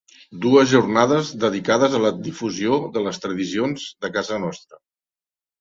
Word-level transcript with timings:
Dues 0.45 0.71
jornades 0.71 1.27
dedicades 1.43 1.97
a 1.97 2.01
la 2.05 2.11
difusió 2.29 2.79
de 2.97 3.07
les 3.09 3.23
tradicions 3.27 3.87
de 4.07 4.13
casa 4.17 4.41
nostra. 4.49 4.83